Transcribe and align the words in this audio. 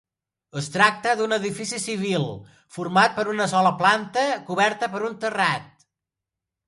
Es 0.61 0.69
tracta 0.75 1.11
d'un 1.17 1.35
edifici 1.35 1.79
civil 1.83 2.25
format 2.77 3.13
per 3.19 3.27
una 3.35 3.47
sola 3.55 3.75
planta 3.83 4.25
coberta 4.49 4.91
per 4.95 5.03
un 5.11 5.19
terrat. 5.27 5.89